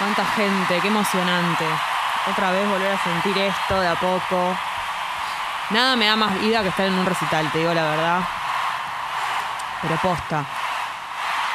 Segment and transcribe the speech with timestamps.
[0.00, 1.66] Cuánta gente, qué emocionante.
[2.30, 4.56] Otra vez volver a sentir esto de a poco.
[5.68, 8.20] Nada me da más vida que estar en un recital, te digo la verdad.
[9.82, 10.46] Pero posta.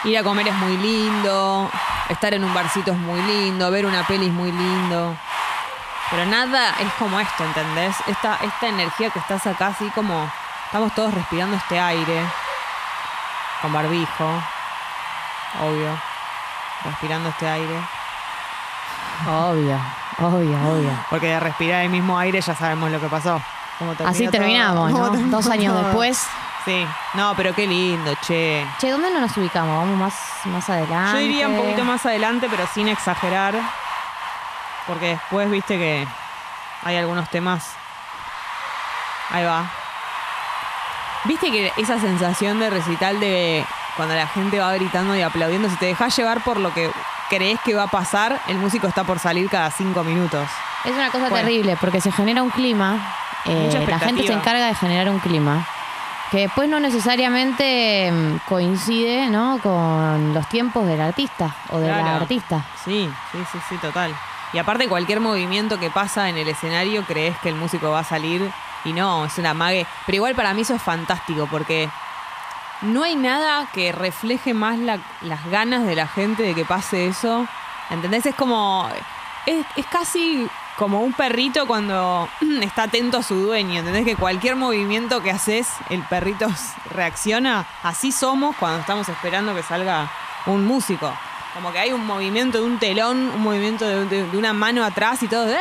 [0.04, 1.72] Ir a comer es muy lindo.
[2.08, 3.72] Estar en un barcito es muy lindo.
[3.72, 5.18] Ver una peli es muy lindo.
[6.12, 7.96] Pero nada es como esto, ¿entendés?
[8.06, 10.30] Esta, esta energía que estás acá, así como
[10.68, 12.22] estamos todos respirando este aire.
[13.64, 14.44] Con barbijo.
[15.62, 16.00] Obvio.
[16.84, 17.95] Respirando este aire.
[19.28, 19.80] Obvio,
[20.20, 20.90] obvio, obvio.
[21.10, 23.42] Porque de respirar el mismo aire ya sabemos lo que pasó.
[23.78, 25.12] Terminó Así terminamos, ¿no?
[25.12, 25.84] terminó Dos años todo.
[25.84, 26.28] después.
[26.64, 26.86] Sí.
[27.14, 28.66] No, pero qué lindo, che.
[28.80, 29.78] Che, ¿dónde no nos ubicamos?
[29.78, 30.14] ¿Vamos más,
[30.46, 31.20] más adelante?
[31.20, 33.54] Yo iría un poquito más adelante, pero sin exagerar.
[34.88, 36.08] Porque después, viste que
[36.84, 37.74] hay algunos temas.
[39.32, 39.64] Ahí va.
[41.26, 45.76] Viste que esa sensación de recital de cuando la gente va gritando y aplaudiendo, si
[45.78, 46.92] te dejas llevar por lo que
[47.30, 50.48] crees que va a pasar, el músico está por salir cada cinco minutos.
[50.84, 51.48] Es una cosa Bueno.
[51.48, 52.98] terrible porque se genera un clima.
[53.46, 55.66] eh, la gente se encarga de generar un clima
[56.32, 59.60] que después no necesariamente mm, coincide ¿no?
[59.62, 62.66] con los tiempos del artista o de la artista.
[62.84, 64.14] Sí, sí, sí, sí, total.
[64.54, 68.04] Y aparte cualquier movimiento que pasa en el escenario crees que el músico va a
[68.04, 68.50] salir
[68.86, 69.86] y no, es una mague.
[70.06, 71.90] Pero igual para mí eso es fantástico porque
[72.82, 77.08] no hay nada que refleje más la- las ganas de la gente de que pase
[77.08, 77.48] eso.
[77.90, 78.26] ¿Entendés?
[78.26, 78.88] Es como...
[79.46, 82.28] Es, es casi como un perrito cuando
[82.62, 83.80] está atento a su dueño.
[83.80, 84.06] ¿Entendés?
[84.06, 86.48] Que cualquier movimiento que haces, el perrito
[86.92, 87.66] reacciona.
[87.84, 90.10] Así somos cuando estamos esperando que salga
[90.48, 91.14] un músico.
[91.54, 95.24] Como que hay un movimiento de un telón, un movimiento de, de- una mano atrás
[95.24, 95.48] y todo.
[95.50, 95.58] ¡eh!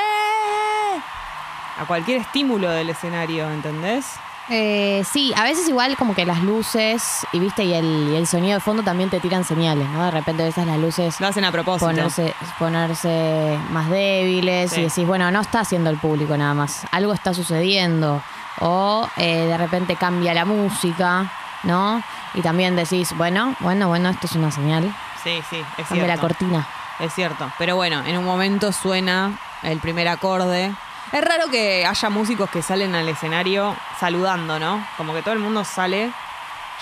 [1.81, 4.07] A cualquier estímulo del escenario, ¿entendés?
[4.51, 8.27] Eh, sí, a veces igual como que las luces y viste y el, y el
[8.27, 10.05] sonido de fondo también te tiran señales, ¿no?
[10.05, 11.87] De repente veces las luces Lo hacen a propósito.
[11.87, 14.81] ponerse, ponerse más débiles Sí.
[14.81, 18.23] y decís, bueno, no está haciendo el público nada más, algo está sucediendo.
[18.61, 21.31] O eh, de repente cambia la música,
[21.63, 22.03] ¿no?
[22.35, 24.95] Y también decís, bueno, bueno, bueno, esto es una señal.
[25.23, 26.21] Sí, sí, es Cambia la cierto.
[26.21, 26.67] cortina.
[27.01, 27.51] Es cierto.
[27.59, 30.73] Pero bueno, en un momento suena el primer acorde.
[31.13, 34.87] Es raro que haya músicos que salen al escenario saludando, ¿no?
[34.99, 36.11] Como que todo el mundo sale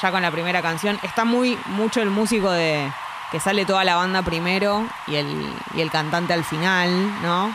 [0.02, 0.98] ya con la primera canción.
[1.02, 2.90] Está muy mucho el músico de
[3.30, 6.90] que sale toda la banda primero y el, y el cantante al final,
[7.22, 7.54] ¿no?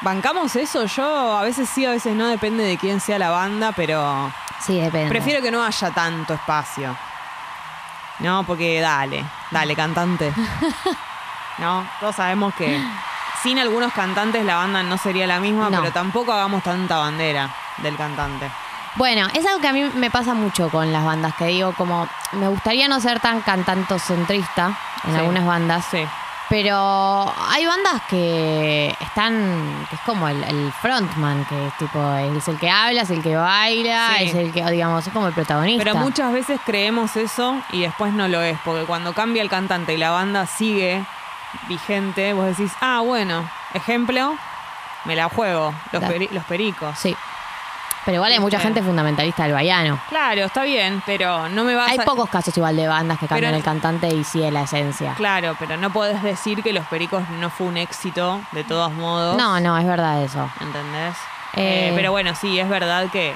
[0.00, 0.86] ¿Bancamos eso?
[0.86, 4.80] Yo a veces sí, a veces no, depende de quién sea la banda, pero Sí,
[4.80, 5.08] depende.
[5.08, 6.96] prefiero que no haya tanto espacio.
[8.18, 10.32] No, porque dale, dale, cantante.
[11.58, 12.80] No, todos sabemos que
[13.42, 15.80] sin algunos cantantes la banda no sería la misma, No.
[15.82, 18.50] pero tampoco hagamos tanta bandera del cantante.
[18.96, 22.08] Bueno, es algo que a mí me pasa mucho con las bandas, que digo, como
[22.32, 24.72] me gustaría no ser tan cantantocentrista
[25.04, 25.16] en Sí.
[25.18, 26.04] algunas bandas, Sí,
[26.48, 32.48] pero hay bandas que están, que es como el, el frontman, que es tipo, es
[32.48, 34.24] el que habla, es el que baila, Sí.
[34.24, 35.84] es el que, digamos, es como el protagonista.
[35.84, 39.94] pero muchas veces creemos eso y después no lo es, porque cuando cambia el cantante
[39.94, 41.04] y la banda sigue
[41.68, 44.34] vigente, vos decís, ah, bueno, ejemplo,
[45.04, 46.98] me la juego, los, peri- los pericos.
[46.98, 47.16] Sí.
[48.10, 48.66] Pero igual hay mucha Viste.
[48.72, 50.00] gente fundamentalista del baiano.
[50.08, 52.04] Claro, está bien, pero no me vas Hay a...
[52.04, 55.14] pocos casos igual de bandas que cambian Pero- el cantante y sigue la esencia.
[55.14, 59.36] Claro, pero no podés decir que Los Pericos no fue un éxito, de todos modos.
[59.36, 60.50] No, no, es verdad eso.
[60.60, 61.14] ¿Entendés?
[61.54, 61.90] Eh.
[61.90, 63.32] Eh, pero bueno, sí, es verdad que,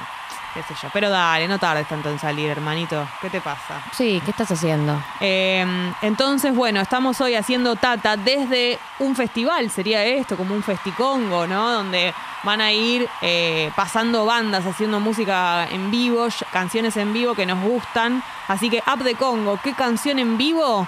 [0.55, 0.89] qué sé yo.
[0.93, 3.07] Pero dale, no tardes tanto en salir, hermanito.
[3.21, 3.81] ¿Qué te pasa?
[3.91, 4.99] Sí, ¿qué estás haciendo?
[5.19, 11.45] Eh, entonces, bueno, estamos hoy haciendo Tata desde un festival, sería esto, como un festicongo,
[11.45, 11.71] ¿no?
[11.71, 17.45] Donde van a ir eh, pasando bandas, haciendo música en vivo, canciones en vivo que
[17.45, 18.23] nos gustan.
[18.47, 20.87] Así que, App de Congo, ¿qué canción en vivo?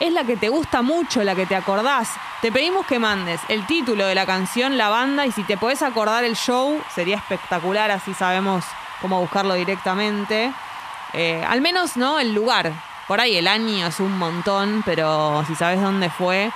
[0.00, 2.10] Es la que te gusta mucho, la que te acordás.
[2.42, 5.82] Te pedimos que mandes el título de la canción, la banda, y si te podés
[5.82, 8.64] acordar el show, sería espectacular, así sabemos
[9.00, 10.52] cómo buscarlo directamente.
[11.12, 12.18] Eh, al menos, ¿no?
[12.18, 12.72] El lugar.
[13.06, 16.50] Por ahí el año es un montón, pero si sabes dónde fue,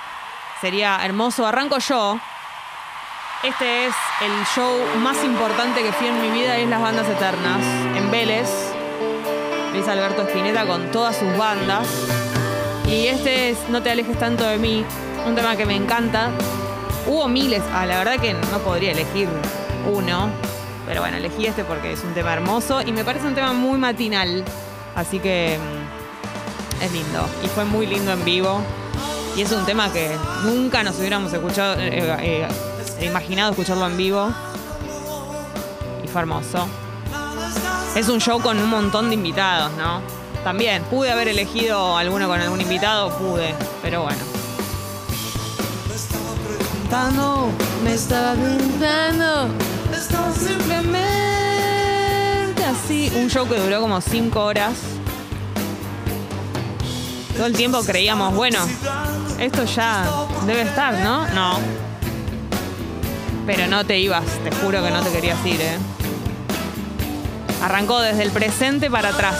[0.60, 1.46] sería hermoso.
[1.46, 2.18] Arranco yo.
[3.44, 7.60] Este es el show más importante que fui en mi vida, es Las Bandas Eternas,
[7.96, 8.48] en Vélez.
[9.72, 11.86] Luis Alberto Spinetta con todas sus bandas.
[12.86, 14.84] Y este es No te alejes tanto de mí,
[15.26, 16.30] un tema que me encanta.
[17.06, 19.28] Hubo miles, ah, la verdad que no podría elegir
[19.86, 20.30] uno,
[20.88, 23.78] pero bueno, elegí este porque es un tema hermoso y me parece un tema muy
[23.78, 24.42] matinal,
[24.96, 27.28] así que mm, es lindo.
[27.44, 28.62] Y fue muy lindo en vivo.
[29.36, 32.48] Y es un tema que nunca nos hubiéramos escuchado, eh,
[32.98, 34.32] eh, imaginado escucharlo en vivo.
[36.02, 36.66] Y fue hermoso.
[37.94, 40.00] Es un show con un montón de invitados, ¿no?
[40.42, 44.20] También, pude haber elegido alguno con algún invitado, pude, pero bueno.
[46.88, 47.50] preguntando,
[47.84, 49.48] me estaba preguntando,
[50.38, 51.02] simplemente
[52.64, 53.10] así.
[53.16, 54.74] Un show que duró como cinco horas.
[57.36, 58.58] Todo el tiempo creíamos, bueno,
[59.38, 60.04] esto ya
[60.46, 61.26] debe estar, ¿no?
[61.28, 61.58] No.
[63.46, 65.78] Pero no te ibas, te juro que no te querías ir, ¿eh?
[67.62, 69.36] Arrancó desde el presente para atrás.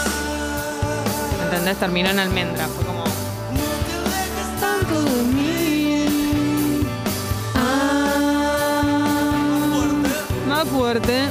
[1.44, 1.76] ¿Entendés?
[1.79, 2.69] Terminó en almendra.
[2.69, 3.05] Fue como.
[10.88, 11.29] Más fuerte.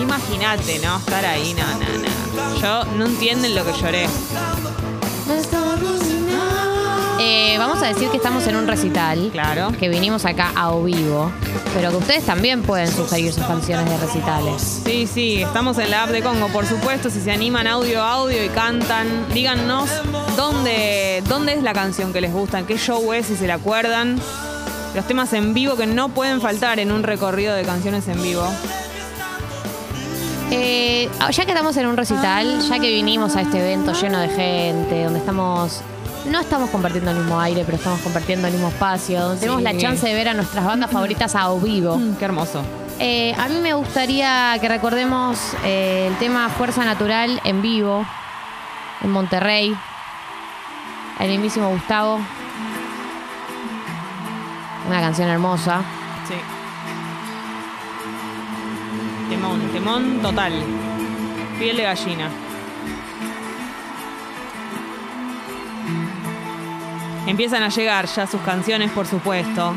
[0.00, 0.96] Imagínate, ¿no?
[0.96, 2.60] Estar ahí, no, no, no.
[2.60, 4.06] Yo no entienden lo que lloré.
[7.18, 9.30] Eh, vamos a decir que estamos en un recital.
[9.32, 9.72] Claro.
[9.76, 11.32] Que vinimos acá a o vivo.
[11.74, 14.82] Pero que ustedes también pueden sugerir sus canciones de recitales.
[14.84, 17.10] Sí, sí, estamos en la app de Congo, por supuesto.
[17.10, 19.90] Si se animan audio a audio y cantan, díganos
[20.36, 23.54] dónde, dónde es la canción que les gusta, en qué show es, si se la
[23.54, 24.20] acuerdan.
[24.94, 28.44] Los temas en vivo que no pueden faltar en un recorrido de canciones en vivo.
[30.50, 34.28] Eh, ya que estamos en un recital, ya que vinimos a este evento lleno de
[34.28, 35.82] gente, donde estamos.
[36.26, 39.76] No estamos compartiendo el mismo aire, pero estamos compartiendo el mismo espacio, donde tenemos la
[39.76, 41.96] chance de ver a nuestras bandas favoritas a vivo.
[41.96, 42.62] Mm, qué hermoso.
[42.98, 48.04] Eh, a mí me gustaría que recordemos eh, el tema Fuerza Natural en vivo,
[49.02, 49.76] en Monterrey,
[51.20, 52.20] el mismísimo Gustavo.
[54.88, 55.82] Una canción hermosa.
[56.26, 56.34] Sí.
[59.28, 60.52] Temón, temón total.
[61.58, 62.30] Piel de gallina.
[67.26, 69.74] Empiezan a llegar ya sus canciones, por supuesto.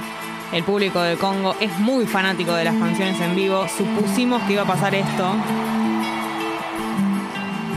[0.54, 3.68] El público de Congo es muy fanático de las canciones en vivo.
[3.68, 5.36] Supusimos que iba a pasar esto.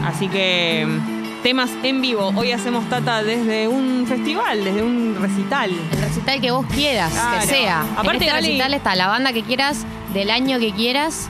[0.05, 0.87] Así que
[1.45, 2.33] temas en vivo.
[2.37, 5.71] Hoy hacemos Tata desde un festival, desde un recital.
[5.93, 7.41] El recital que vos quieras, Claro.
[7.43, 7.81] que sea.
[7.83, 11.29] Aparte, en este Gali- recital está la banda que quieras, del año que quieras,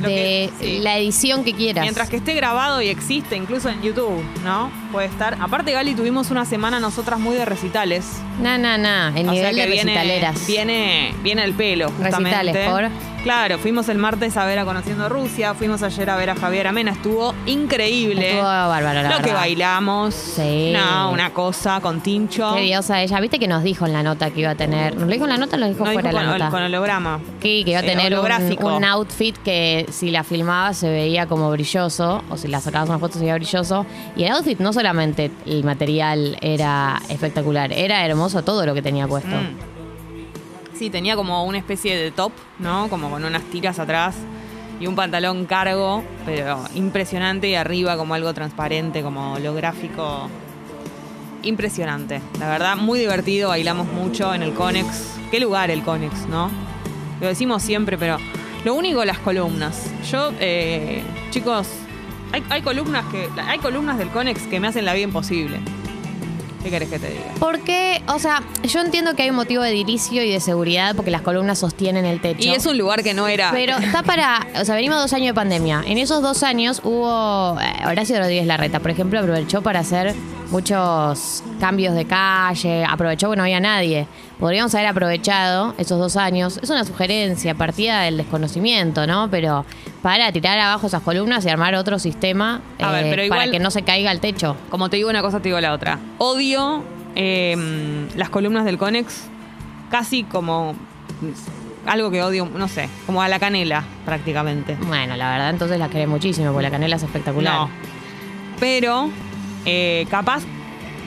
[0.00, 0.78] de que- sí.
[0.78, 1.82] la edición que quieras.
[1.82, 4.70] Mientras que esté grabado y existe, incluso en YouTube, ¿no?
[4.92, 5.36] Puede estar.
[5.40, 8.06] Aparte, Gali, tuvimos una semana nosotras muy de recitales.
[8.40, 9.12] Na, na, na.
[9.14, 10.46] El O sea nivel que de viene, recitaleras.
[10.46, 12.30] viene, viene el pelo, justamente.
[12.42, 13.16] Recitales, por.
[13.24, 16.68] Claro, fuimos el martes a ver a Conociendo Rusia, fuimos ayer a ver a Javier
[16.68, 18.28] Amena, estuvo increíble.
[18.28, 19.34] Estuvo bárbaro, la Lo que verdad.
[19.40, 20.14] bailamos.
[20.14, 20.72] Sí.
[20.72, 22.54] No, una cosa con Tincho.
[22.54, 23.18] Qué diosa ella.
[23.18, 24.94] Viste que nos dijo en la nota que iba a tener.
[24.94, 26.50] ¿Nos lo dijo en la nota o lo dijo No, dijo fuera la con, nota?
[26.50, 27.18] con holograma.
[27.42, 28.76] Sí, que iba a Eh, tener un, holográfico.
[28.76, 33.00] un outfit que si la filmaba se veía como brilloso, o si la sacabas una
[33.00, 33.86] foto se veía brilloso.
[34.16, 39.08] Y el outfit no solamente el material era espectacular, era hermoso todo lo que tenía
[39.08, 39.34] puesto.
[39.34, 40.76] Mm.
[40.78, 42.90] Sí, tenía como una especie de top, ¿no?
[42.90, 44.16] Como con unas tiras atrás
[44.78, 50.28] y un pantalón cargo, pero impresionante y arriba como algo transparente, como holográfico.
[51.42, 55.14] Impresionante, la verdad, muy divertido, bailamos mucho en el Conex.
[55.30, 56.50] Qué lugar el Conex, ¿no?
[57.22, 58.18] Lo decimos siempre, pero
[58.62, 59.90] lo único las columnas.
[60.10, 61.66] Yo, eh, chicos,
[62.36, 65.58] hay, hay columnas que hay columnas del Conex que me hacen la vida imposible.
[66.62, 67.22] ¿Qué querés que te diga?
[67.38, 71.12] Porque, o sea, yo entiendo que hay un motivo de edilicio y de seguridad porque
[71.12, 72.42] las columnas sostienen el techo.
[72.42, 73.52] Y es un lugar que no era.
[73.52, 74.44] Pero está para.
[74.60, 75.84] O sea, venimos dos años de pandemia.
[75.86, 77.56] En esos dos años hubo.
[77.60, 80.12] eh, Horacio Rodríguez Larreta, por ejemplo, aprovechó para hacer
[80.50, 82.84] muchos cambios de calle.
[82.84, 84.08] Aprovechó que no había nadie.
[84.40, 86.58] Podríamos haber aprovechado esos dos años.
[86.60, 89.30] Es una sugerencia, partida del desconocimiento, ¿no?
[89.30, 89.64] Pero
[90.06, 93.58] para tirar abajo esas columnas y armar otro sistema A ver, eh, pero para que
[93.58, 94.56] no se caiga el techo.
[94.70, 95.98] Como te digo una cosa, te digo la otra.
[96.18, 96.84] Odio
[97.16, 99.24] eh, las columnas del Conex
[99.90, 100.76] casi como
[101.86, 104.76] algo que odio, no sé, como a la canela prácticamente.
[104.80, 107.62] Bueno, la verdad, entonces la querés muchísimo porque la canela es espectacular.
[107.62, 107.70] No.
[108.60, 109.10] Pero
[109.64, 110.44] eh, capaz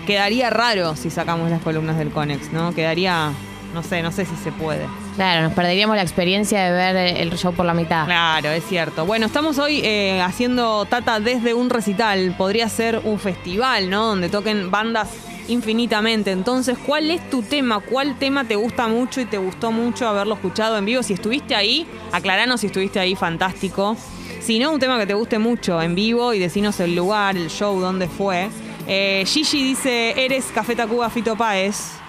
[0.06, 2.74] quedaría raro si sacamos las columnas del Conex, ¿no?
[2.74, 3.32] Quedaría,
[3.74, 4.88] no sé, no sé si se puede.
[5.16, 8.06] Claro, nos perderíamos la experiencia de ver el show por la mitad.
[8.06, 9.06] Claro, es cierto.
[9.06, 12.34] Bueno, estamos hoy eh, haciendo Tata desde un recital.
[12.38, 14.08] Podría ser un festival, ¿no?
[14.08, 15.10] Donde toquen bandas
[15.48, 16.32] infinitamente.
[16.32, 17.80] Entonces, ¿cuál es tu tema?
[17.80, 21.04] ¿Cuál tema te gusta mucho y te gustó mucho haberlo escuchado en vivo?
[21.04, 23.98] Si estuviste ahí, aclaranos si estuviste ahí, fantástico.
[24.40, 27.50] Si no, un tema que te guste mucho en vivo y decinos el lugar, el
[27.50, 28.50] show, dónde fue.
[28.88, 32.00] Eh, Gigi dice, eres Café Tacuba Fito Páez.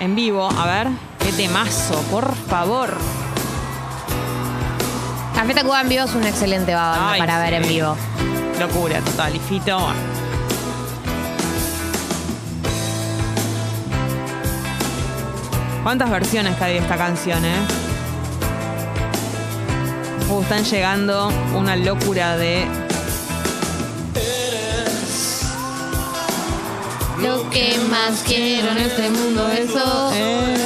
[0.00, 0.88] En vivo, a ver.
[1.18, 2.96] Qué temazo, por favor.
[5.34, 7.94] Café Tacuba en vivo es una excelente banda Ay, para ver en vivo.
[8.58, 9.36] Locura total.
[9.36, 9.78] Y Fito.
[15.82, 17.58] ¿Cuántas versiones que hay de esta canción, eh?
[20.30, 22.89] Uh, están llegando una locura de.
[27.50, 30.12] Que más quiero en este mundo, eso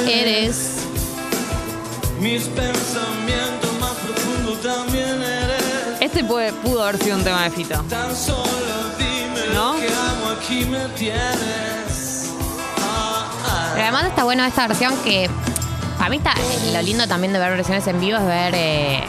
[0.07, 0.77] eres.
[2.19, 5.63] Mis pensamientos más profundos también eres.
[6.01, 7.81] Este puede- pudo haber sido un tema de Fito.
[7.89, 8.45] Tan solo
[8.97, 9.73] dime ¿No?
[9.73, 12.29] lo que amo, aquí me tienes.
[12.79, 13.69] Ah, ah.
[13.73, 15.29] Pero además está bueno esta versión que
[15.99, 16.33] a mí está
[16.73, 19.03] lo lindo también de ver versiones en vivo es ver eh,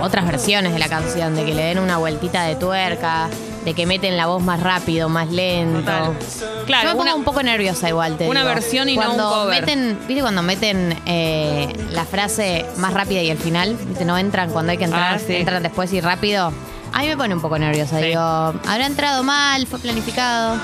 [0.00, 3.28] otras versiones de la canción, de que le den una vueltita de tuerca,
[3.64, 5.80] de que meten la voz más rápido, más lento.
[5.80, 6.12] Total.
[6.40, 8.54] Yo Claro, me pongo una, un poco nerviosa igual, te una digo.
[8.54, 9.60] versión y no cuando un cover.
[9.60, 13.76] Meten, ¿Viste cuando meten eh, la frase más rápida y el final?
[13.86, 14.04] ¿Viste?
[14.04, 15.34] No entran cuando hay que entrar, Ah, sí.
[15.36, 16.52] entran después y rápido.
[16.92, 17.98] A mí me pone un poco nerviosa.
[18.00, 18.06] Sí.
[18.06, 19.66] Digo, ¿habrá entrado mal?
[19.66, 20.56] ¿Fue planificado?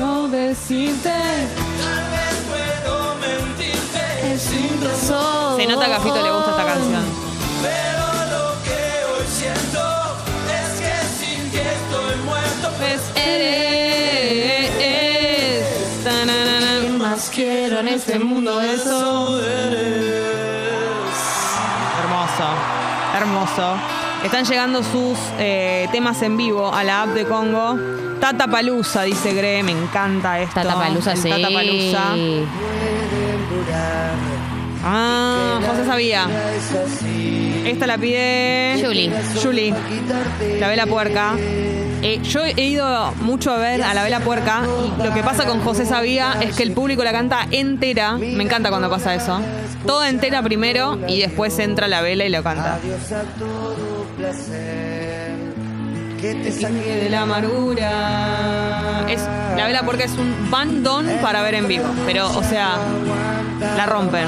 [0.00, 1.12] No decirte.
[2.48, 4.38] Puedo mentirte
[5.56, 7.04] Se nota que a Fito le gusta esta canción.
[12.90, 14.72] Pues eres.
[16.02, 16.80] Tananana.
[16.82, 18.60] ¿Qué más quiero en este mundo?
[18.60, 19.40] Eso.
[22.00, 22.48] Hermoso,
[23.16, 23.76] hermoso.
[24.24, 27.78] Están llegando sus eh, temas en vivo a la app de Congo.
[28.20, 30.56] Tata Palusa, dice Gre, me encanta esto.
[30.56, 31.30] Tata Palusa, sí.
[31.30, 32.16] Tata Palusa.
[34.84, 36.26] Ah, José sabía.
[37.64, 38.82] Esta la pide.
[38.84, 39.12] Julie.
[39.40, 39.72] Julie.
[40.58, 41.36] La vela puerca.
[42.02, 44.62] Eh, yo he ido mucho a ver a la vela puerca
[44.98, 48.16] y lo que pasa con José Sabía es que el público la canta entera.
[48.16, 49.40] Me encanta cuando pasa eso.
[49.86, 52.78] Toda entera primero y después entra la vela y lo canta.
[56.20, 59.04] Te saqué de la amargura.
[59.56, 61.86] La vela puerca es un bandón para ver en vivo.
[62.06, 62.76] Pero, o sea,
[63.76, 64.26] la rompen.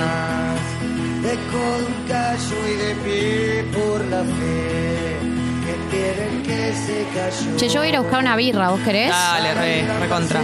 [7.56, 9.10] Che, yo voy a ir a buscar una birra, ¿vos querés?
[9.10, 10.40] Dale, re, re contra.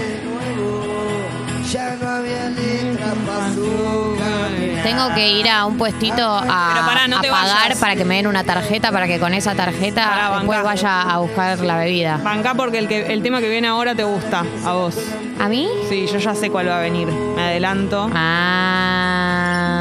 [1.71, 4.17] Ya no había letra para su
[4.83, 7.79] Tengo que ir a un puestito a, Pero pará, no a te pagar vayas.
[7.79, 10.63] para que me den una tarjeta para que con esa tarjeta Pará, después bancá.
[10.63, 12.17] vaya a buscar la bebida.
[12.23, 14.97] Banca porque el, que, el tema que viene ahora te gusta, a vos.
[15.39, 15.69] ¿A mí?
[15.91, 17.07] Sí, yo ya sé cuál va a venir.
[17.09, 18.09] Me adelanto.
[18.15, 19.78] Ah.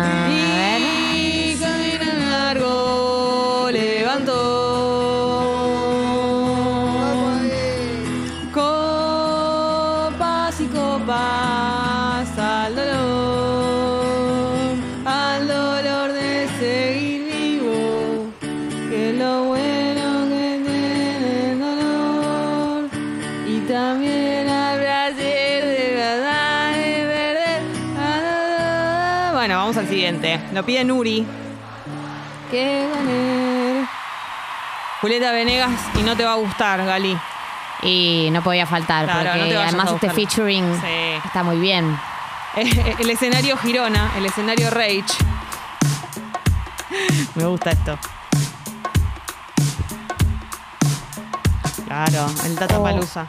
[30.21, 30.53] Siguiente.
[30.53, 31.25] Lo pide Nuri.
[32.51, 33.87] Que ganar.
[35.01, 37.17] Julieta Venegas y no te va a gustar, Gali.
[37.83, 40.25] Y no podía faltar, Claro, no te porque vayas además a este buscar.
[40.25, 41.21] featuring Sí.
[41.25, 41.97] está muy bien.
[42.55, 45.03] El escenario Girona, el escenario Rage.
[47.35, 47.99] Me gusta esto.
[51.85, 52.83] Claro, el Tata Oh.
[52.83, 53.27] Palusa.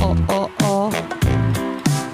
[0.00, 0.90] Oh, oh, oh.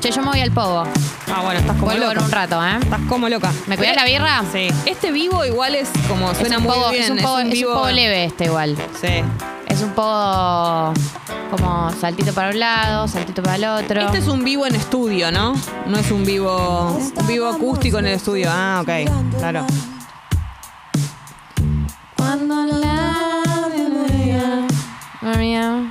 [0.00, 0.84] Che, yo me voy al pogo.
[1.32, 2.18] Ah, bueno, estás como Vuelvo loca.
[2.20, 2.78] en un rato, ¿eh?
[2.82, 3.52] Estás como loca.
[3.66, 4.42] ¿Me cuidas la birra?
[4.52, 4.68] Sí.
[4.86, 7.04] Este vivo igual es como Es suena un muy pogo, bien.
[7.04, 7.86] es un es un vivo.
[7.90, 8.76] leve este igual.
[9.00, 9.22] Sí.
[9.66, 10.92] Es un poco
[11.50, 14.00] como saltito para un lado, saltito para el otro.
[14.00, 15.54] Este es un vivo en estudio, ¿no?
[15.86, 18.48] No es un vivo, un vivo acústico en el estudio.
[18.52, 19.38] Ah, ok.
[19.38, 19.66] Claro.
[22.16, 24.66] Cuando la memoria,
[25.20, 25.90] María,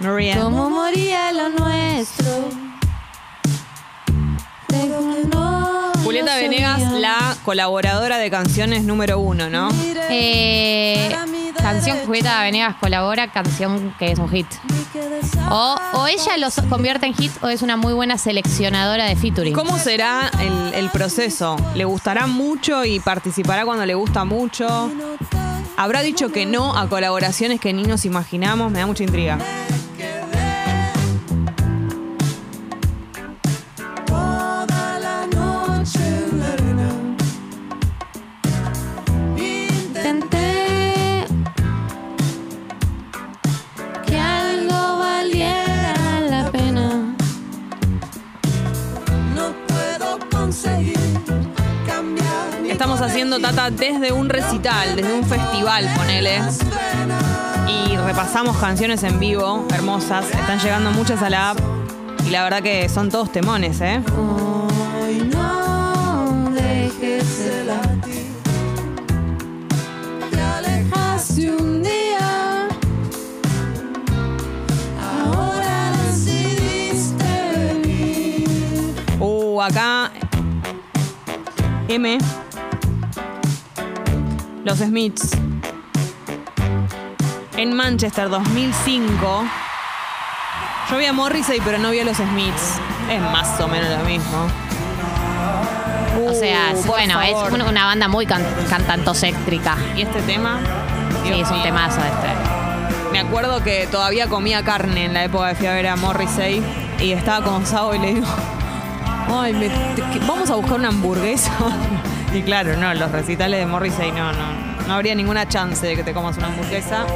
[0.00, 0.40] María.
[0.40, 2.63] cómo moría lo nuestro.
[6.02, 9.70] Julieta Venegas, la colaboradora de canciones número uno, ¿no?
[10.10, 11.14] Eh,
[11.56, 14.46] canción que Julieta Venegas colabora, canción que es un hit.
[15.50, 19.54] O, o ella los convierte en hit o es una muy buena seleccionadora de featuring.
[19.54, 21.56] ¿Cómo será el, el proceso?
[21.74, 24.90] ¿Le gustará mucho y participará cuando le gusta mucho?
[25.76, 28.70] ¿Habrá dicho que no a colaboraciones que ni nos imaginamos?
[28.70, 29.38] Me da mucha intriga.
[53.24, 56.42] Tata desde un recital, desde un festival, ponele.
[57.66, 60.26] Y repasamos canciones en vivo, hermosas.
[60.30, 61.58] Están llegando muchas a la app.
[62.26, 64.02] Y la verdad que son todos temones, ¿eh?
[64.14, 68.26] Hoy no dejes de latir.
[70.30, 72.68] Te alejaste un día.
[75.24, 77.24] Ahora decidiste
[77.56, 78.94] venir.
[79.62, 80.12] acá.
[81.88, 82.18] M.
[84.64, 85.30] Los Smiths.
[87.56, 89.44] En Manchester 2005.
[90.90, 92.78] Yo vi a Morrissey, pero no vi a los Smiths.
[93.10, 94.46] Es más o menos lo mismo.
[96.28, 97.52] O sea, Uh, por bueno, es favor.
[97.52, 99.76] una, una banda muy can cantantocéntrica.
[99.96, 100.58] ¿Y este tema?
[101.22, 102.28] Sí, Dios es un temazo este.
[103.12, 106.62] Me acuerdo que todavía comía carne en la época que fui a ver a Morrissey
[107.00, 108.26] y estaba con Sao y le digo,
[109.32, 111.50] ay, me- te- vamos a buscar una hamburguesa.
[112.34, 116.02] y claro, no, los recitales de Morrissey no, no, no habría ninguna chance de que
[116.02, 117.06] te comas una hamburguesa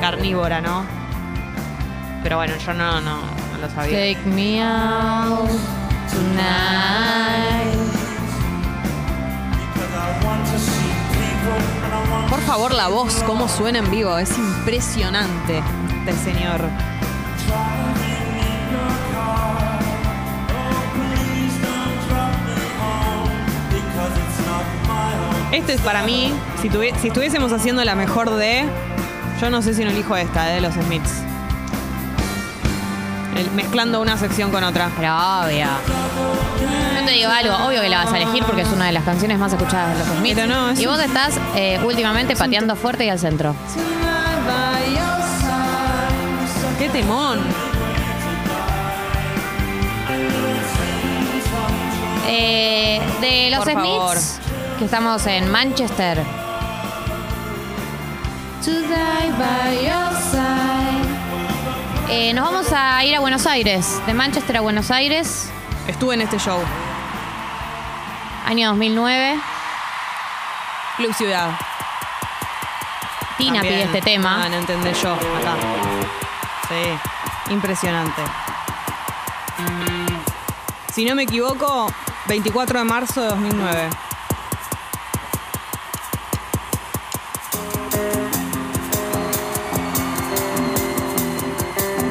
[0.00, 0.84] carnívora, ¿no?
[2.22, 4.14] Pero bueno, yo no, no, no lo sabía.
[4.14, 5.50] Take me out
[6.10, 7.74] tonight.
[12.30, 15.62] Por favor, la voz, cómo suena en vivo, es impresionante
[16.04, 16.60] del señor.
[25.54, 28.64] Este es para mí, si, tuvi- si estuviésemos haciendo la mejor de,
[29.40, 31.12] yo no sé si no elijo esta, de los Smiths.
[33.36, 34.90] El- mezclando una sección con otra.
[34.96, 35.66] Pero obvio.
[36.98, 39.04] Yo te digo algo, obvio que la vas a elegir porque es una de las
[39.04, 40.34] canciones más escuchadas de los Smiths.
[40.34, 43.54] Pero no, es y un- vos estás eh, últimamente pateando fuerte y al centro.
[46.80, 47.38] ¡Qué temón!
[52.26, 54.16] Eh, de los Por Smiths, favor.
[54.78, 56.22] Que estamos en Manchester.
[62.08, 65.50] Eh, nos vamos a ir a Buenos Aires, de Manchester a Buenos Aires,
[65.86, 66.58] Estuve en este show.
[68.46, 69.38] año 2009.
[70.96, 71.50] Club Ciudad.
[73.36, 73.74] Tina También.
[73.74, 74.44] pide este tema.
[74.44, 75.12] Ah, no entendé yo.
[75.12, 75.54] Acá.
[76.68, 77.52] Sí.
[77.52, 78.22] Impresionante.
[80.92, 81.92] Si no me equivoco,
[82.28, 83.90] 24 de marzo de 2009.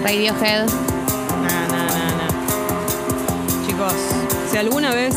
[0.04, 0.68] Radiohead.
[0.68, 1.82] No, no,
[2.20, 3.66] no.
[3.66, 3.94] Chicos,
[4.52, 5.16] si alguna vez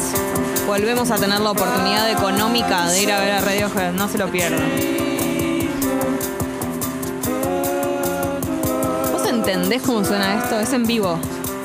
[0.65, 4.29] volvemos a tener la oportunidad económica de ir a ver a Radiohead, no se lo
[4.31, 4.61] pierdan.
[9.13, 10.61] ¿Vos entendés cómo suena esto?
[10.61, 11.19] Es en vivo,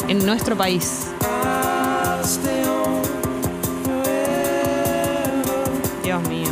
[0.07, 1.05] en nuestro país.
[6.03, 6.49] Dios mío.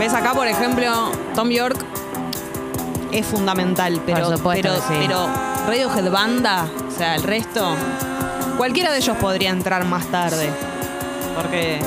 [0.00, 1.76] ¿Ves acá, por ejemplo, Tom York
[3.12, 4.94] es fundamental, pero, Por supuesto pero, sí.
[5.06, 5.28] pero
[5.66, 7.74] Radiohead banda, o sea, el resto,
[8.56, 10.48] cualquiera de ellos podría entrar más tarde,
[11.36, 11.80] porque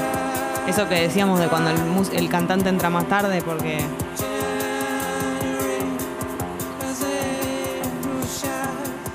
[0.68, 3.84] eso que decíamos de cuando el, mus- el cantante entra más tarde, porque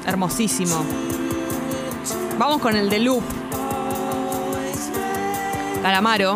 [0.06, 0.84] hermosísimo.
[2.38, 3.22] Vamos con el de Loop.
[5.82, 6.34] Calamaro.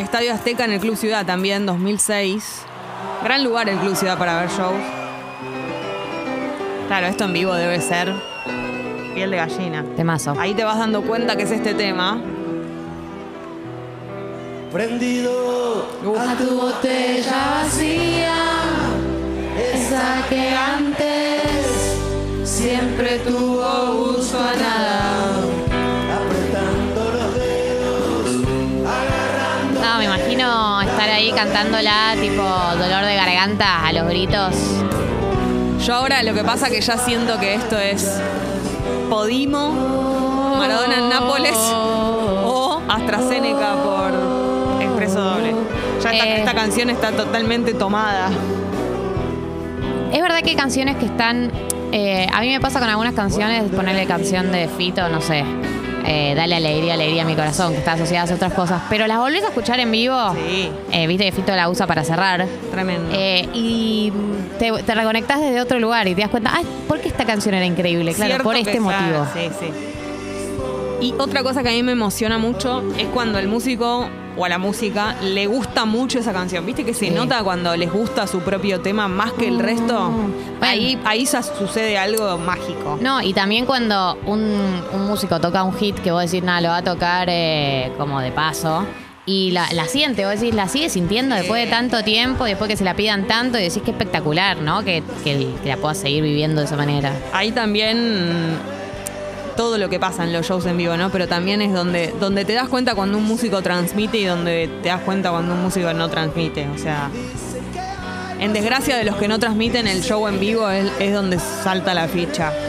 [0.00, 2.62] Estadio Azteca en el Club Ciudad también, 2006.
[3.22, 4.82] Gran lugar el Club Ciudad para ver shows.
[6.88, 8.12] Claro, esto en vivo debe ser
[9.14, 9.84] piel de gallina.
[9.96, 10.34] Temazo.
[10.38, 12.20] Ahí te vas dando cuenta que es este tema.
[14.72, 15.86] Prendido
[16.18, 18.34] A tu botella vacía,
[19.74, 21.98] esa que antes
[22.44, 23.39] siempre tuvo
[31.44, 34.54] cantándola tipo dolor de garganta a los gritos.
[35.82, 38.20] Yo ahora lo que pasa que ya siento que esto es
[39.08, 39.70] Podimo,
[40.58, 45.54] Maradona en Nápoles o AstraZeneca por Expreso Doble.
[46.02, 46.38] Ya esta, Eh.
[46.40, 48.28] esta canción está totalmente tomada.
[50.12, 51.50] Es verdad que hay canciones que están.
[51.92, 55.44] eh, a mí me pasa con algunas canciones, ponerle canción de Fito, no sé.
[56.06, 58.82] Eh, dale alegría, alegría a mi corazón, que está asociada a otras cosas.
[58.90, 60.16] Pero las volvés a escuchar en vivo.
[60.34, 62.46] Sí, eh, Viste que Fito la usa para cerrar.
[62.70, 63.10] tremendo.
[63.12, 64.12] eh, y
[64.58, 67.54] te, te reconectás desde otro lugar y te das cuenta, ay, ¿por qué esta canción
[67.54, 68.12] era increíble?
[68.14, 69.26] Claro, Cierto por este sea- motivo.
[69.34, 69.66] Sí, sí.
[71.02, 74.48] Y otra cosa que a mí me emociona mucho es cuando al músico o a
[74.48, 76.64] la música le gusta mucho esa canción.
[76.64, 77.10] ¿Viste que se Sí.
[77.10, 80.12] nota cuando les gusta su propio tema más que el resto?
[80.60, 82.98] Ahí, ahí ya sucede algo mágico.
[83.00, 86.68] No, y también cuando un, un músico toca un hit que vos decís, nada, lo
[86.68, 88.84] va a tocar eh, como de paso.
[89.26, 92.76] Y la, la siente, vos decís, la sigue sintiendo después de tanto tiempo, después que
[92.76, 94.82] se la pidan tanto, y decís que espectacular, ¿no?
[94.82, 97.12] Que, que, que la puedas seguir viviendo de esa manera.
[97.32, 98.56] Ahí también
[99.56, 101.10] todo lo que pasa en los shows en vivo, ¿no?
[101.10, 104.88] Pero también es donde, donde te das cuenta cuando un músico transmite y donde te
[104.88, 106.68] das cuenta cuando un músico no transmite.
[106.74, 107.10] O sea,
[108.38, 111.92] En desgracia de los que no transmiten el show en vivo es, es donde salta
[111.94, 112.52] la ficha.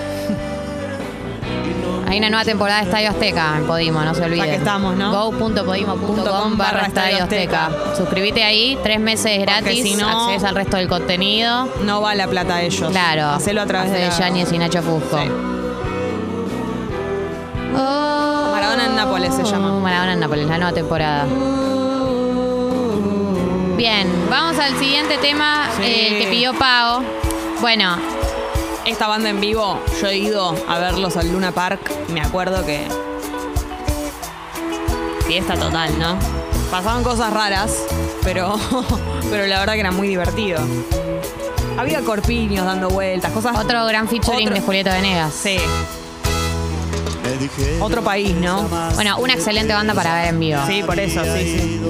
[2.10, 4.46] Hay una nueva temporada de Estadio Azteca en Podimo, no se olviden.
[4.50, 5.14] que estamos, ¿no?
[5.32, 7.70] go.podimo.com barra Estadio Azteca.
[7.96, 11.70] Suscríbete ahí, tres meses gratis, si no- accedes al resto del contenido.
[11.86, 12.92] No va la plata a ellos.
[12.92, 13.30] Claro.
[13.30, 15.18] Hacelo a través de de la- y Nacho Fusco.
[15.22, 15.30] Sí.
[17.76, 18.50] Oh.
[18.52, 19.72] Maradona en Nápoles se llama.
[19.80, 21.26] Maradona en Nápoles, la nueva temporada.
[23.78, 25.84] Bien, vamos al siguiente tema, Sí.
[25.84, 27.02] el que pidió Pau.
[27.62, 27.96] Bueno,
[28.84, 31.80] Esta banda en vivo, yo he ido a verlos al Luna Park.
[32.10, 32.88] Me acuerdo que.
[35.28, 36.18] Fiesta total, ¿no?
[36.72, 37.78] Pasaban cosas raras,
[38.24, 38.56] pero,
[39.30, 40.60] pero la verdad que era muy divertido.
[41.78, 43.56] Había corpiños dando vueltas, cosas.
[43.58, 45.32] otro gran featuring Otro- de Julieta Venegas.
[45.34, 45.58] Sí,
[47.82, 48.68] otro país, ¿no?
[48.96, 50.60] Bueno, una excelente banda para ver en vivo.
[50.68, 51.82] Sí, por eso, sí, sí.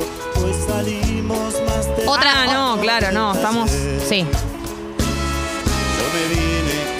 [2.05, 3.69] Otra, Ah, no, claro, no, estamos.
[4.07, 4.25] Sí.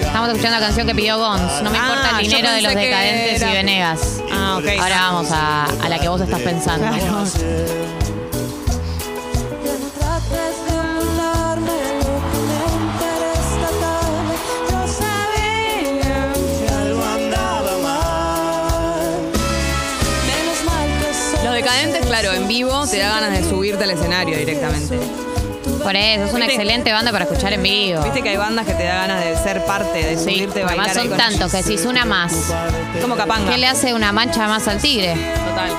[0.01, 1.61] Estamos escuchando la canción que pidió Gons.
[1.63, 3.99] No me Ah, importa el dinero de los decadentes era- y Venegas.
[4.31, 4.65] Ah, ok.
[4.79, 6.87] Ahora vamos a, a la que vos estás pensando.
[6.87, 7.23] Claro.
[22.21, 24.99] Claro, en vivo te da ganas de subirte al escenario directamente.
[25.83, 26.53] Por eso, es una ¿Viste?
[26.53, 28.03] excelente banda para escuchar en vivo.
[28.03, 30.89] Viste que hay bandas que te da ganas de ser parte, de Sí, subirte, bailar
[30.89, 32.33] además ahí son con tantos que si es una más.
[33.01, 33.51] Como capanga.
[33.51, 35.15] ¿Qué le hace una mancha más al tigre?
[35.15, 35.71] Total.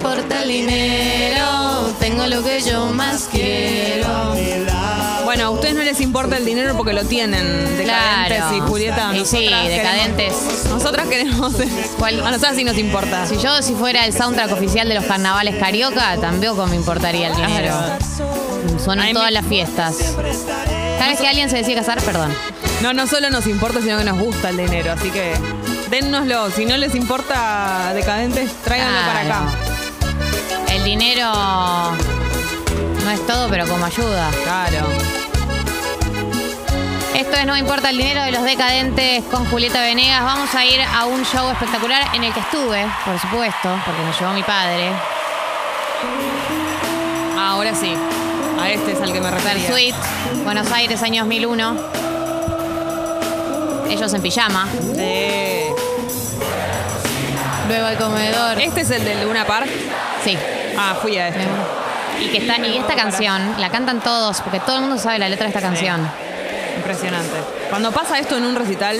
[0.00, 4.34] Importa el dinero, tengo lo que yo más quiero.
[5.26, 7.76] Bueno, a ustedes no les importa el dinero porque lo tienen.
[7.76, 8.56] Decadentes Claro.
[8.56, 9.12] y Julieta.
[9.14, 10.34] Y sí, nosotras decadentes.
[10.34, 11.52] queremos- nosotras queremos.
[11.98, 12.20] ¿Cuál?
[12.26, 13.26] A nosotras sí nos importa.
[13.26, 17.36] Si yo si fuera el soundtrack oficial de los carnavales carioca, tampoco me importaría el
[17.36, 17.74] dinero.
[18.98, 19.96] Ay, todas las fiestas.
[20.16, 22.34] Vez que alguien se decide casar, perdón.
[22.82, 24.92] No, no solo nos importa, sino que nos gusta el dinero.
[24.92, 25.34] Así que
[25.90, 26.50] dennoslo.
[26.50, 29.42] Si no les importa decadentes, tráiganlo para acá.
[30.70, 31.32] El dinero
[33.04, 34.30] no es todo, pero como ayuda.
[34.44, 34.86] Claro.
[37.14, 40.22] Esto es No importa el dinero de los decadentes con Julieta Venegas.
[40.22, 44.12] Vamos a ir a un show espectacular en el que estuve, por supuesto, porque me
[44.12, 44.90] llevó mi padre.
[47.36, 47.94] Ahora sí.
[48.60, 49.68] A este es al que me refería.
[49.68, 49.94] Versuit,
[50.44, 51.76] Buenos Aires, año 2001.
[53.90, 54.68] Ellos en pijama.
[54.94, 55.64] Sí.
[57.68, 58.60] Luego al comedor.
[58.60, 59.68] Este es el de Luna Park.
[60.24, 60.38] Sí.
[60.78, 61.40] Ah, fui a este.
[62.20, 65.28] Y que está, y esta canción la cantan todos, porque todo el mundo sabe la
[65.28, 66.00] letra de esta canción.
[66.76, 67.36] Impresionante.
[67.68, 68.96] Cuando pasa esto en un recital,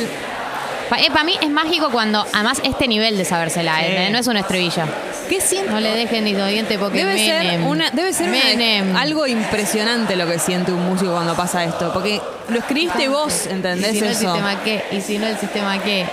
[0.89, 3.85] Para mí es mágico cuando, además, este nivel de sabérsela, Sí.
[3.87, 4.09] ¿eh?
[4.11, 4.83] no es un estribillo.
[5.29, 5.71] ¿qué siente?
[5.71, 7.65] No le dejen ni diente porque Debe ser, Menem.
[7.69, 8.97] una, debe ser una- Menem.
[8.97, 11.93] algo impresionante lo que siente un músico cuando pasa esto.
[11.93, 14.21] Porque lo escribiste vos, ¿entendés ¿Y si no el eso?
[14.23, 14.85] sistema qué?
[14.91, 16.07] ¿Y si no el sistema qué?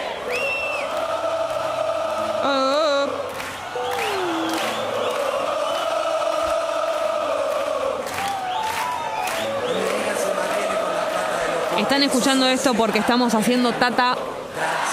[11.97, 14.15] Están escuchando esto porque estamos haciendo Tata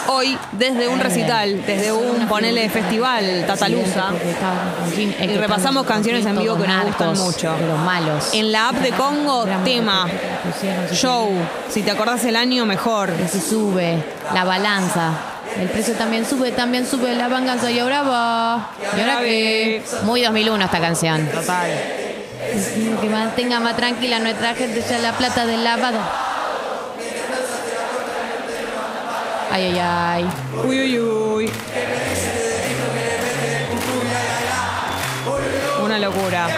[0.06, 4.06] hoy desde un recital, desde un, ponele, festival, Tatalusa.
[4.96, 7.54] Y repasamos canciones en vivo que nos gustan mucho.
[7.84, 8.30] Malos.
[8.32, 10.08] En la app de Congo, tema,
[10.92, 11.28] show.
[11.68, 13.12] Si te acordás el año, mejor.
[13.30, 15.10] Se sube la balanza.
[15.60, 18.70] El precio también sube, también sube la venganza y ahora va.
[18.96, 19.82] ¿Y ahora qué?
[20.04, 21.26] Muy 2001 esta canción.
[21.26, 21.70] Total.
[22.98, 25.98] Que mantenga más tranquila nuestra gente ya la plata del lavado.
[29.54, 30.28] Ay, ay, ay.
[30.64, 31.52] Uy, uy, uy.
[35.80, 36.48] Una locura.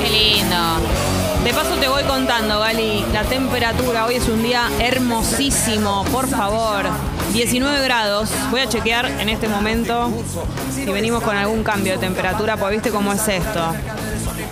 [0.00, 0.56] Qué lindo.
[1.42, 4.06] De paso te voy contando, Gali, la temperatura.
[4.06, 6.84] Hoy es un día hermosísimo, por favor.
[7.32, 8.30] 19 grados.
[8.52, 10.08] Voy a chequear en este momento
[10.72, 13.74] si venimos con algún cambio de temperatura, porque viste cómo es esto.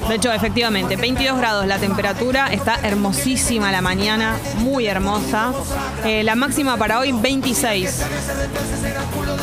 [0.09, 5.53] De hecho, efectivamente, 22 grados la temperatura, está hermosísima la mañana, muy hermosa.
[6.05, 8.05] Eh, la máxima para hoy, 26.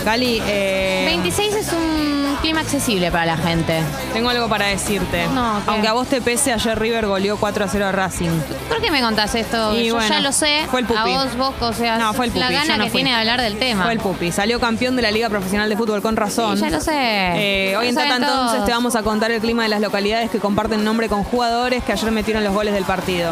[0.05, 3.81] Gali, eh, 26 es un clima accesible para la gente.
[4.13, 5.25] tengo algo para decirte.
[5.33, 5.71] No, ¿qué?
[5.71, 8.29] Aunque a vos te pese, ayer River goleó 4 a 0 a Racing.
[8.69, 9.75] ¿Por qué me contás esto?
[9.75, 10.67] Y Yo bueno, ya lo sé.
[10.69, 10.99] fue el pupi.
[10.99, 12.97] A vos, vos, o sea, No, fue el la pupi, gana yo no que fui.
[12.99, 13.83] tiene de hablar del tema.
[13.83, 14.31] Fue el Pupi.
[14.31, 16.55] Salió campeón de la Liga Profesional de Fútbol con razón.
[16.57, 16.91] Sí, ya lo sé.
[16.93, 20.29] Eh, hoy Lo en Tata entonces te vamos a contar el clima de las localidades
[20.29, 23.31] que comparten nombre con jugadores que ayer metieron los goles del partido.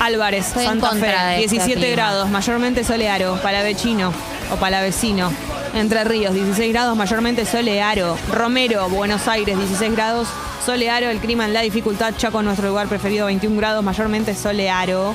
[0.00, 1.92] Álvarez, Estoy Santa Fe, de este 17 clima.
[1.96, 4.12] grados, mayormente soleado, palavecino
[4.52, 5.32] o palavecino.
[5.76, 8.16] Entre Ríos, 16 grados, mayormente soleado.
[8.32, 10.26] Romero, Buenos Aires, 16 grados,
[10.64, 11.10] soleado.
[11.10, 15.14] El clima en la dificultad, Chaco, nuestro lugar preferido, 21 grados, mayormente soleado.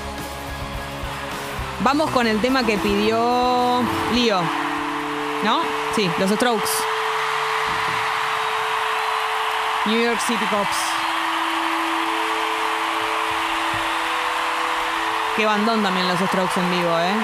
[1.80, 3.82] Vamos con el tema que pidió
[4.14, 4.40] Lío.
[5.44, 5.62] ¿No?
[5.96, 6.70] Sí, los Strokes.
[9.86, 10.78] New York City Cops.
[15.36, 17.16] Qué bandón también los Strokes en vivo, ¿eh?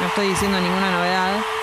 [0.00, 1.53] No estoy diciendo ninguna novedad.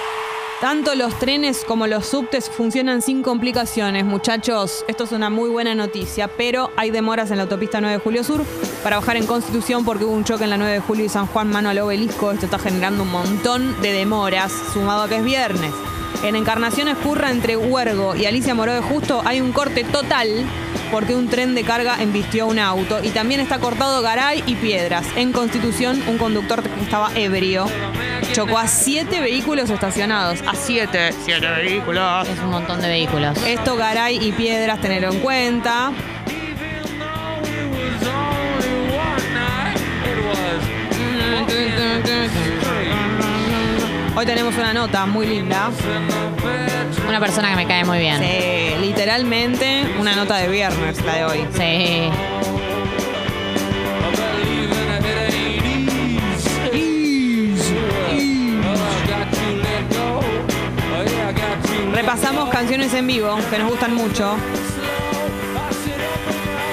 [0.61, 4.85] Tanto los trenes como los subtes funcionan sin complicaciones, muchachos.
[4.87, 8.23] Esto es una muy buena noticia, pero hay demoras en la autopista 9 de Julio
[8.23, 8.45] Sur
[8.83, 11.25] para bajar en Constitución porque hubo un choque en la 9 de Julio y San
[11.25, 12.31] Juan mano al obelisco.
[12.31, 15.73] Esto está generando un montón de demoras, sumado a que es viernes.
[16.21, 20.45] En Encarnación Escurra entre Huergo y Alicia Moró de Justo hay un corte total
[20.91, 25.07] porque un tren de carga embistió un auto y también está cortado Garay y Piedras.
[25.15, 27.65] En Constitución, un conductor que estaba ebrio
[28.33, 30.39] chocó a siete vehículos estacionados.
[30.47, 32.27] A siete, siete vehículos.
[32.27, 33.37] Es un montón de vehículos.
[33.45, 35.91] Esto Garay y Piedras, tenerlo en cuenta.
[44.15, 45.71] Hoy tenemos una nota muy linda.
[47.07, 48.19] Una persona que me cae muy bien.
[48.19, 51.47] Sí, literalmente una nota de viernes, la de hoy.
[51.57, 52.40] Sí.
[62.01, 64.35] Repasamos canciones en vivo que nos gustan mucho.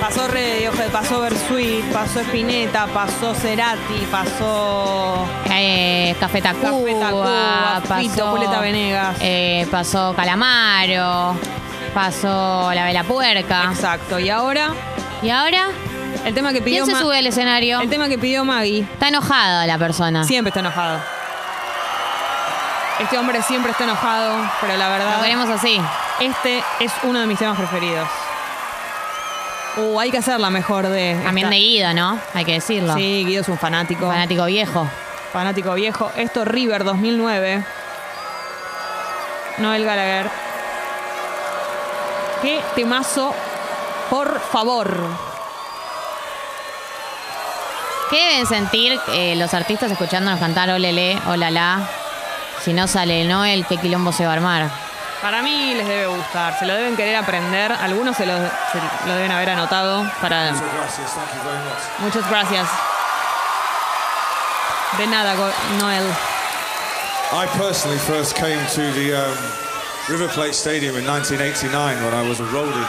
[0.00, 8.14] Pasó Radiohead, pasó Versuit, pasó Spinetta, pasó Cerati, pasó Eh, Café Tacuba, Café Tacuba, Fito,
[8.16, 9.16] pasó, Julieta Venegas.
[9.20, 11.34] eh, pasó Calamaro,
[11.92, 13.64] pasó La Vela Puerca.
[13.70, 14.18] Exacto.
[14.18, 14.70] Y ahora,
[15.20, 15.68] Y ahora,
[16.24, 17.80] el tema que pidió ¿quién se Ma- sube al escenario?
[17.82, 18.80] El tema que pidió Maggie.
[18.90, 20.24] Está enojada la persona.
[20.24, 21.00] Siempre está enojado.
[22.98, 25.80] Este hombre siempre está enojado, pero la Lo verdad, queremos así.
[26.20, 28.08] este es uno de mis temas preferidos.
[29.76, 31.18] Uh, hay que hacerla mejor de.
[31.22, 32.18] También de Guido, ¿no?
[32.34, 32.94] Hay que decirlo.
[32.94, 34.08] Sí, Guido es un fanático.
[34.08, 34.88] Fanático viejo.
[35.32, 36.10] Fanático viejo.
[36.16, 37.64] Esto River 2009.
[39.58, 40.30] Noel Gallagher.
[42.42, 43.32] Qué temazo.
[44.10, 44.96] Por favor.
[48.10, 51.86] ¿Qué deben sentir eh, los artistas escuchándonos cantar Olele, Olala?
[52.64, 54.70] Si no sale el Noel, ¿qué quilombo se va a armar?
[55.22, 56.58] Para mí les debe gustar.
[56.58, 57.72] Se lo deben querer aprender.
[57.72, 60.52] Algunos se lo, se lo deben haber anotado para.
[60.52, 62.00] Muchas gracias, thank you very much.
[62.00, 62.68] Muchas gracias.
[64.96, 65.34] De nada,
[65.80, 66.04] Noel.
[67.30, 69.36] I personally first came to the um,
[70.08, 72.86] River Plate Stadium in 1989 when I was a roadie.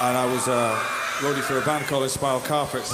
[0.00, 0.76] And I was a
[1.22, 2.92] roadie for a band called Inspiral Carpets.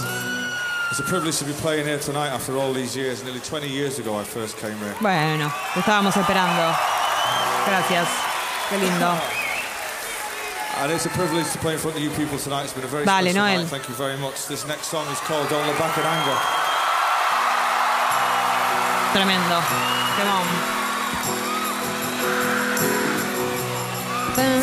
[0.91, 3.23] It's a privilege to be playing here tonight after all these years.
[3.25, 4.95] Nearly 20 years ago I first came here.
[5.01, 6.75] Bueno, lo estábamos esperando.
[7.67, 8.09] Gracias.
[8.71, 9.11] Qué lindo.
[10.79, 12.65] And it's a privilege to play in front of you people tonight.
[12.65, 13.59] It's been a very Vale, special Noel.
[13.63, 13.69] night.
[13.69, 14.47] Thank you very much.
[14.47, 16.39] This next song is called Don't Look Back in Anger.
[19.13, 19.59] Tremendo.
[20.17, 20.47] Temón.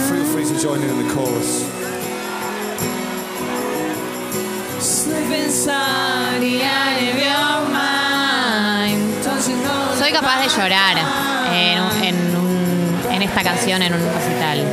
[0.07, 1.65] Feel free to join in in the chorus.
[4.79, 5.23] Soy
[10.23, 10.95] capaz de llorar
[11.53, 14.63] en, un- en un- en esta canción en un recital.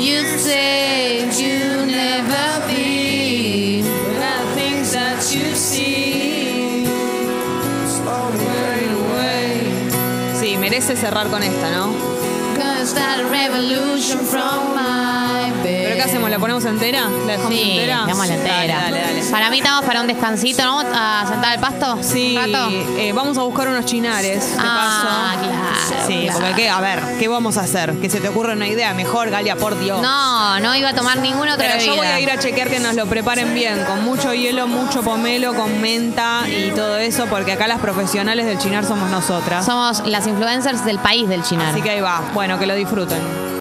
[0.00, 6.86] You say you never be the things that you see.
[10.40, 11.86] Sí, merece cerrar con esta, ¿no?
[12.56, 14.84] Gonna start a revolution from my bed.
[14.84, 14.93] ¿Pero qué
[16.04, 16.30] hacemos?
[16.30, 17.02] ¿La ponemos entera?
[17.26, 18.02] ¿La dejamos Sí, entera?
[18.06, 18.54] dejámosla entera.
[18.80, 19.30] Dale, dale, dale.
[19.30, 20.80] Para mí estamos para un descansito, ¿no?
[20.80, 21.98] A sentar al pasto.
[22.02, 22.36] Sí,
[22.98, 24.54] eh, vamos a buscar unos chinares.
[24.58, 25.48] Ah, paso.
[25.48, 26.38] claro, Sí, claro.
[26.40, 26.68] porque ¿qué?
[26.68, 27.94] a ver, ¿qué vamos a hacer?
[28.00, 30.00] Que se te ocurra una idea mejor, Galia, por Dios.
[30.02, 32.80] No, no iba a tomar ninguna otra Pero yo voy a ir a chequear que
[32.80, 37.52] nos lo preparen bien, con mucho hielo, mucho pomelo, con menta y todo eso, porque
[37.52, 39.64] acá las profesionales del chinar somos nosotras.
[39.64, 41.72] Somos las influencers del país del Chinar.
[41.72, 42.22] Así que ahí va.
[42.34, 43.44] Bueno, que lo disfruten.